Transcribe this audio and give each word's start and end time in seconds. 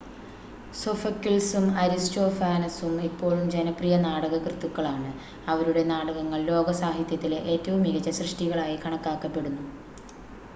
സോഫക്കിൾസും 0.73 1.65
അരിസ്റ്റോഫാനസും 1.81 2.93
ഇപ്പോഴും 3.03 3.43
ജനപ്രിയ 3.51 3.97
നാടകകൃത്തുക്കളാണ് 4.05 5.11
അവരുടെ 5.47 5.83
നാടകങ്ങൾ 5.91 6.41
ലോക 6.49 6.73
സാഹിത്യത്തിലെ 6.81 7.39
ഏറ്റവും 7.53 7.83
മികച്ച 7.85 8.11
സൃഷ്ടികളായി 8.19 8.77
കണക്കാക്കപ്പെടുന്നു 8.83 9.65